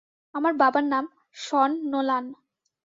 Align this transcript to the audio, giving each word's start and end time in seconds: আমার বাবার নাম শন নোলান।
আমার 0.35 0.53
বাবার 0.53 0.85
নাম 0.85 1.05
শন 1.37 1.71
নোলান। 1.91 2.25